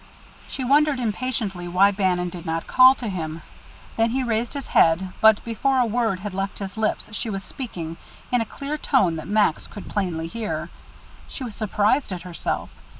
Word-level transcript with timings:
She 0.47 0.63
wondered 0.63 0.99
impatiently 0.99 1.67
why 1.67 1.91
Bannon 1.91 2.29
did 2.29 2.43
not 2.43 2.65
call 2.65 2.95
to 2.95 3.07
him. 3.07 3.43
Then 3.97 4.09
he 4.09 4.23
raised 4.23 4.55
his 4.55 4.69
head, 4.69 5.13
but 5.21 5.45
before 5.45 5.77
a 5.77 5.85
word 5.85 6.21
had 6.21 6.33
left 6.33 6.57
his 6.57 6.75
lips 6.75 7.07
she 7.11 7.29
was 7.29 7.43
speaking, 7.43 7.97
in 8.31 8.41
a 8.41 8.45
clear 8.45 8.79
tone 8.79 9.15
that 9.17 9.27
Max 9.27 9.67
could 9.67 9.87
plainly 9.87 10.25
hear. 10.25 10.71
She 11.27 11.43
was 11.43 11.53
surprised 11.53 12.11
at 12.11 12.23
herself. 12.23 12.71